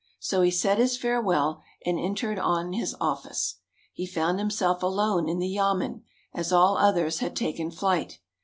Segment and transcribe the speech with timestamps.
[0.19, 3.57] So he said his farewell, and entered on his office.
[3.93, 8.17] He found himself alone in the yamen, as all others had taken flight.